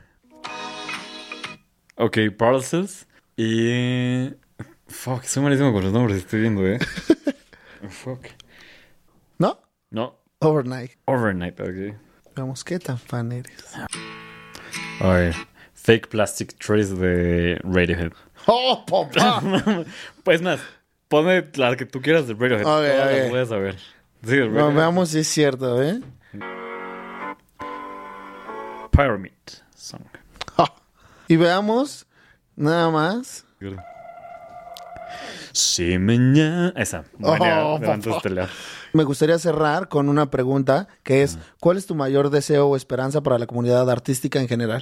Ok, 1.95 2.17
Parcels. 2.37 3.07
Y. 3.37 4.29
Fuck, 4.87 5.23
soy 5.23 5.43
malísimo 5.43 5.71
con 5.73 5.83
los 5.83 5.93
nombres, 5.93 6.17
estoy 6.19 6.41
viendo, 6.41 6.65
eh. 6.65 6.79
Fuck. 7.89 8.25
¿No? 9.37 9.59
No. 9.89 10.19
Overnight. 10.39 10.91
Overnight, 11.05 11.59
ok. 11.59 11.95
Vamos, 12.35 12.63
¿qué 12.63 12.79
tan 12.79 12.97
fan 12.97 13.31
eres? 13.31 13.53
A 14.99 15.07
ver. 15.07 15.35
Fake 15.73 16.07
Plastic 16.09 16.57
Trees 16.59 16.97
de 16.97 17.59
Radiohead. 17.63 18.11
¡Oh, 18.45 18.85
papá! 18.85 19.41
pues 20.23 20.41
más, 20.41 20.59
ponme 21.07 21.47
la 21.55 21.75
que 21.75 21.85
tú 21.85 22.01
quieras 22.01 22.27
de 22.27 22.33
Radiohead. 22.33 22.61
Ok, 22.65 22.65
Todas 22.65 23.05
ok. 23.05 23.11
las 23.17 23.29
voy 23.29 23.39
a 23.39 23.45
saber. 23.45 23.75
Sí, 24.23 24.35
de 24.35 24.47
No, 24.49 24.55
Radiohead. 24.55 24.75
veamos 24.75 25.09
si 25.09 25.19
es 25.19 25.27
cierto, 25.27 25.81
¿eh? 25.81 25.99
Pyramid 28.91 29.31
Song. 29.75 30.01
Y 31.27 31.37
veamos, 31.37 32.05
nada 32.57 32.89
más. 32.89 33.45
Sí, 35.53 35.97
mañana. 35.97 36.73
Esa. 36.75 37.05
Oh. 37.21 37.79
Me 38.93 39.03
gustaría 39.05 39.39
cerrar 39.39 39.87
con 39.87 40.09
una 40.09 40.29
pregunta 40.29 40.89
que 41.03 41.23
es, 41.23 41.37
¿cuál 41.61 41.77
es 41.77 41.85
tu 41.85 41.95
mayor 41.95 42.29
deseo 42.31 42.67
o 42.67 42.75
esperanza 42.75 43.21
para 43.21 43.39
la 43.39 43.47
comunidad 43.47 43.89
artística 43.89 44.39
en 44.41 44.49
general? 44.49 44.81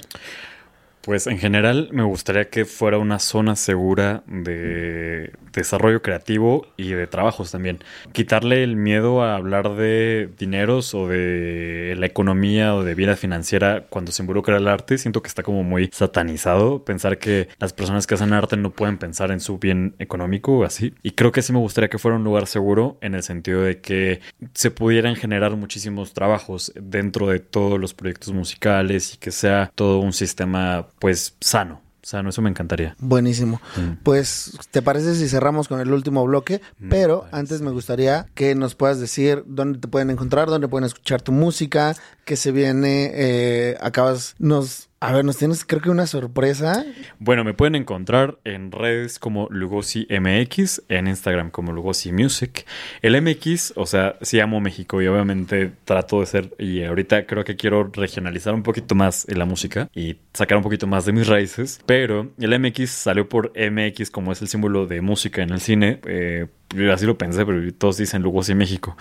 Pues 1.02 1.26
en 1.26 1.38
general 1.38 1.88
me 1.92 2.02
gustaría 2.02 2.50
que 2.50 2.66
fuera 2.66 2.98
una 2.98 3.18
zona 3.18 3.56
segura 3.56 4.22
de 4.26 5.32
desarrollo 5.52 6.02
creativo 6.02 6.66
y 6.76 6.90
de 6.90 7.06
trabajos 7.06 7.50
también. 7.50 7.78
Quitarle 8.12 8.62
el 8.62 8.76
miedo 8.76 9.22
a 9.22 9.36
hablar 9.36 9.76
de 9.76 10.28
dineros 10.38 10.94
o 10.94 11.08
de 11.08 11.94
la 11.98 12.06
economía 12.06 12.74
o 12.74 12.84
de 12.84 12.94
vida 12.94 13.16
financiera 13.16 13.86
cuando 13.88 14.12
se 14.12 14.22
involucra 14.22 14.58
el 14.58 14.68
arte. 14.68 14.98
Siento 14.98 15.22
que 15.22 15.28
está 15.28 15.42
como 15.42 15.62
muy 15.62 15.88
satanizado 15.92 16.84
pensar 16.84 17.18
que 17.18 17.48
las 17.58 17.72
personas 17.72 18.06
que 18.06 18.14
hacen 18.14 18.34
arte 18.34 18.58
no 18.58 18.70
pueden 18.70 18.98
pensar 18.98 19.30
en 19.30 19.40
su 19.40 19.58
bien 19.58 19.94
económico 19.98 20.58
o 20.58 20.64
así. 20.64 20.94
Y 21.02 21.12
creo 21.12 21.32
que 21.32 21.42
sí 21.42 21.52
me 21.52 21.58
gustaría 21.58 21.88
que 21.88 21.98
fuera 21.98 22.18
un 22.18 22.24
lugar 22.24 22.46
seguro 22.46 22.98
en 23.00 23.14
el 23.14 23.22
sentido 23.22 23.62
de 23.62 23.80
que 23.80 24.20
se 24.52 24.70
pudieran 24.70 25.16
generar 25.16 25.56
muchísimos 25.56 26.12
trabajos 26.12 26.72
dentro 26.80 27.28
de 27.28 27.40
todos 27.40 27.80
los 27.80 27.94
proyectos 27.94 28.34
musicales 28.34 29.14
y 29.14 29.16
que 29.16 29.30
sea 29.30 29.72
todo 29.74 30.00
un 30.00 30.12
sistema 30.12 30.88
pues 31.00 31.34
sano. 31.40 31.80
Sano, 32.02 32.30
eso 32.30 32.40
me 32.40 32.48
encantaría. 32.48 32.96
Buenísimo. 32.98 33.60
Mm. 33.76 34.02
Pues, 34.02 34.58
¿te 34.70 34.80
parece 34.80 35.14
si 35.16 35.28
cerramos 35.28 35.68
con 35.68 35.80
el 35.80 35.92
último 35.92 36.24
bloque? 36.24 36.62
Pero 36.88 37.26
antes 37.30 37.60
me 37.60 37.70
gustaría 37.70 38.26
que 38.34 38.54
nos 38.54 38.74
puedas 38.74 39.00
decir 39.00 39.42
dónde 39.46 39.80
te 39.80 39.88
pueden 39.88 40.08
encontrar, 40.08 40.48
dónde 40.48 40.68
pueden 40.68 40.86
escuchar 40.86 41.20
tu 41.20 41.32
música, 41.32 41.94
que 42.24 42.36
se 42.36 42.52
viene, 42.52 43.10
eh, 43.12 43.76
acabas, 43.80 44.34
nos, 44.38 44.89
a 45.02 45.12
ver, 45.12 45.24
nos 45.24 45.38
tienes 45.38 45.64
creo 45.64 45.80
que 45.80 45.88
una 45.88 46.06
sorpresa. 46.06 46.84
Bueno, 47.18 47.42
me 47.42 47.54
pueden 47.54 47.74
encontrar 47.74 48.38
en 48.44 48.70
redes 48.70 49.18
como 49.18 49.48
Lugosi 49.50 50.06
MX, 50.10 50.82
en 50.90 51.08
Instagram 51.08 51.50
como 51.50 51.72
Lugosi 51.72 52.12
Music. 52.12 52.66
El 53.00 53.20
MX, 53.22 53.72
o 53.76 53.86
sea, 53.86 54.16
sí 54.20 54.40
amo 54.40 54.60
México 54.60 55.00
y 55.00 55.06
obviamente 55.06 55.72
trato 55.86 56.20
de 56.20 56.26
ser, 56.26 56.54
y 56.58 56.84
ahorita 56.84 57.24
creo 57.24 57.44
que 57.44 57.56
quiero 57.56 57.90
regionalizar 57.90 58.52
un 58.52 58.62
poquito 58.62 58.94
más 58.94 59.26
en 59.26 59.38
la 59.38 59.46
música 59.46 59.88
y 59.94 60.18
sacar 60.34 60.58
un 60.58 60.62
poquito 60.62 60.86
más 60.86 61.06
de 61.06 61.12
mis 61.12 61.26
raíces, 61.26 61.80
pero 61.86 62.30
el 62.38 62.60
MX 62.60 62.90
salió 62.90 63.26
por 63.26 63.52
MX 63.56 64.10
como 64.10 64.32
es 64.32 64.42
el 64.42 64.48
símbolo 64.48 64.86
de 64.86 65.00
música 65.00 65.42
en 65.42 65.50
el 65.50 65.62
cine. 65.62 66.00
eh, 66.04 66.46
así 66.92 67.06
lo 67.06 67.16
pensé, 67.16 67.46
pero 67.46 67.72
todos 67.72 67.96
dicen 67.96 68.20
Lugosi 68.20 68.54
México. 68.54 68.96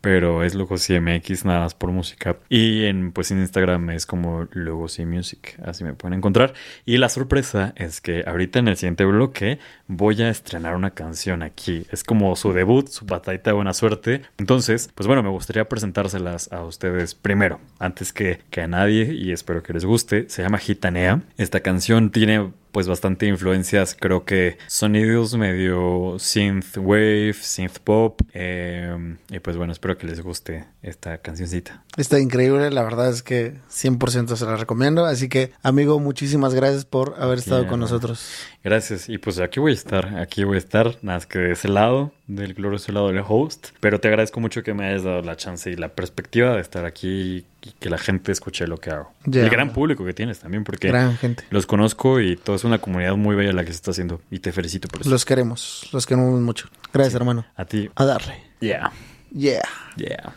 Pero 0.00 0.44
es 0.44 0.54
Lugosi 0.54 0.98
MX 0.98 1.44
nada 1.44 1.60
más 1.60 1.74
por 1.74 1.90
música. 1.90 2.38
Y 2.48 2.84
en 2.84 3.12
pues 3.12 3.30
en 3.30 3.40
Instagram 3.40 3.90
es 3.90 4.06
como 4.06 4.48
Lugosi 4.52 5.04
Music. 5.04 5.58
Así 5.64 5.84
me 5.84 5.92
pueden 5.92 6.18
encontrar. 6.18 6.54
Y 6.86 6.96
la 6.96 7.08
sorpresa 7.08 7.74
es 7.76 8.00
que 8.00 8.24
ahorita 8.26 8.58
en 8.58 8.68
el 8.68 8.76
siguiente 8.76 9.04
bloque 9.04 9.58
voy 9.90 10.22
a 10.22 10.30
estrenar 10.30 10.76
una 10.76 10.92
canción 10.92 11.42
aquí. 11.42 11.86
Es 11.90 12.04
como 12.04 12.34
su 12.36 12.52
debut, 12.52 12.88
su 12.88 13.04
batallita 13.04 13.50
de 13.50 13.54
buena 13.54 13.74
suerte. 13.74 14.22
Entonces, 14.38 14.88
pues 14.94 15.06
bueno, 15.06 15.22
me 15.22 15.28
gustaría 15.28 15.68
presentárselas 15.68 16.50
a 16.52 16.62
ustedes 16.64 17.14
primero, 17.14 17.60
antes 17.78 18.12
que, 18.12 18.40
que 18.50 18.62
a 18.62 18.68
nadie, 18.68 19.12
y 19.12 19.32
espero 19.32 19.62
que 19.62 19.72
les 19.72 19.84
guste. 19.84 20.28
Se 20.28 20.42
llama 20.42 20.58
Gitanea. 20.58 21.22
Esta 21.36 21.60
canción 21.60 22.10
tiene 22.10 22.52
pues 22.70 22.86
bastante 22.86 23.26
influencias, 23.26 23.96
creo 23.98 24.24
que 24.24 24.56
sonidos 24.68 25.36
medio 25.36 26.16
synth 26.20 26.76
wave, 26.76 27.32
synth 27.32 27.78
pop. 27.80 28.20
eh, 28.32 29.16
y 29.28 29.40
pues 29.40 29.56
bueno, 29.56 29.72
espero 29.72 29.98
que 29.98 30.06
les 30.06 30.20
guste 30.20 30.66
esta 30.82 31.18
cancioncita. 31.18 31.82
Está 31.96 32.20
increíble, 32.20 32.70
la 32.70 32.82
verdad 32.82 33.10
es 33.10 33.22
que 33.22 33.54
100% 33.70 34.36
se 34.36 34.44
la 34.44 34.56
recomiendo. 34.56 35.04
Así 35.04 35.28
que, 35.28 35.52
amigo, 35.62 35.98
muchísimas 35.98 36.54
gracias 36.54 36.84
por 36.84 37.16
haber 37.18 37.38
estado 37.38 37.66
con 37.66 37.80
nosotros. 37.80 38.24
Gracias. 38.62 39.08
Y 39.08 39.18
pues 39.18 39.38
aquí 39.40 39.58
voy 39.58 39.72
estar, 39.80 40.18
aquí 40.18 40.44
voy 40.44 40.56
a 40.56 40.58
estar, 40.58 40.86
nada 41.02 41.18
más 41.18 41.26
que 41.26 41.38
de 41.38 41.52
ese 41.52 41.68
lado, 41.68 42.12
del 42.26 42.54
glorioso 42.54 42.92
lado 42.92 43.08
del 43.08 43.22
host. 43.26 43.68
Pero 43.80 44.00
te 44.00 44.08
agradezco 44.08 44.40
mucho 44.40 44.62
que 44.62 44.72
me 44.74 44.86
hayas 44.86 45.02
dado 45.04 45.22
la 45.22 45.36
chance 45.36 45.70
y 45.70 45.76
la 45.76 45.88
perspectiva 45.88 46.54
de 46.54 46.60
estar 46.60 46.84
aquí 46.84 47.44
y 47.62 47.70
que 47.78 47.90
la 47.90 47.98
gente 47.98 48.32
escuche 48.32 48.66
lo 48.66 48.78
que 48.78 48.90
hago. 48.90 49.12
El 49.30 49.50
gran 49.50 49.72
público 49.72 50.04
que 50.04 50.12
tienes 50.14 50.38
también, 50.40 50.64
porque 50.64 50.88
Gran 50.88 51.16
gente. 51.16 51.44
los 51.50 51.66
conozco 51.66 52.20
y 52.20 52.36
todo 52.36 52.56
es 52.56 52.64
una 52.64 52.78
comunidad 52.78 53.16
muy 53.16 53.34
bella 53.36 53.52
la 53.52 53.62
que 53.64 53.72
se 53.72 53.76
está 53.76 53.90
haciendo. 53.90 54.20
Y 54.30 54.38
te 54.38 54.52
felicito 54.52 54.88
por 54.88 55.00
eso. 55.02 55.10
Los 55.10 55.24
queremos, 55.24 55.88
los 55.92 56.06
queremos 56.06 56.40
mucho. 56.40 56.68
Gracias, 56.92 57.14
hermano. 57.14 57.44
A 57.56 57.64
ti. 57.64 57.90
A 57.94 58.04
darle. 58.04 58.34
Yeah. 58.60 58.92
Yeah. 59.32 59.62
Yeah. 59.96 60.34